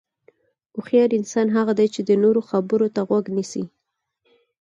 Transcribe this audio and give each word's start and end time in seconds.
هوښیار 0.75 1.11
انسان 1.19 1.47
هغه 1.57 1.73
دی 1.79 1.87
چې 1.95 2.01
د 2.03 2.11
نورو 2.23 2.41
خبرو 2.49 2.87
ته 2.95 3.01
غوږ 3.07 3.25
نیسي. 3.35 3.63